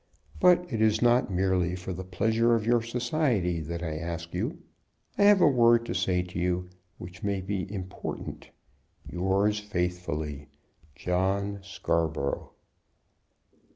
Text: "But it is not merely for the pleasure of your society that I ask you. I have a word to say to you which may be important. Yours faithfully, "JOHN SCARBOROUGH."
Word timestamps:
"But 0.39 0.73
it 0.73 0.81
is 0.81 0.99
not 0.99 1.31
merely 1.31 1.75
for 1.75 1.93
the 1.93 2.03
pleasure 2.03 2.55
of 2.55 2.65
your 2.65 2.81
society 2.81 3.59
that 3.61 3.83
I 3.83 3.97
ask 3.99 4.33
you. 4.33 4.63
I 5.15 5.25
have 5.25 5.41
a 5.41 5.47
word 5.47 5.85
to 5.85 5.93
say 5.93 6.23
to 6.23 6.39
you 6.39 6.71
which 6.97 7.21
may 7.21 7.39
be 7.39 7.71
important. 7.71 8.49
Yours 9.07 9.59
faithfully, 9.59 10.47
"JOHN 10.95 11.59
SCARBOROUGH." 11.61 12.49